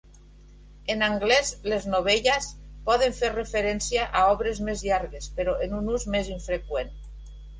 En 0.93 1.01
anglès, 1.07 1.49
les 1.73 1.83
"novellas" 1.95 2.47
poden 2.87 3.13
fer 3.19 3.29
referència 3.35 4.07
a 4.21 4.25
obres 4.31 4.61
més 4.69 4.83
llargues, 4.89 5.27
però 5.39 5.55
és 5.67 5.77
un 5.81 5.93
ús 5.99 6.07
més 6.15 6.35
infreqüent. 6.37 6.91